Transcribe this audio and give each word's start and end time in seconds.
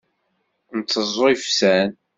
Nteẓẓu 0.79 1.25
ifsan. 1.33 1.89